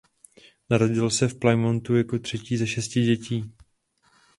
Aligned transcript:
Narodil 0.69 1.09
se 1.09 1.27
v 1.27 1.35
Plymouthu 1.39 1.95
jako 1.97 2.19
třetí 2.19 2.57
ze 2.57 2.67
šesti 2.67 3.01
dětí. 3.03 3.53